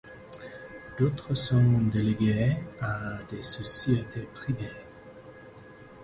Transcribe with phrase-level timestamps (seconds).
[0.97, 4.79] D'autres sont délégués à des sociétés privées.